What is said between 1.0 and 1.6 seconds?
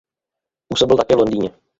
v Londýně.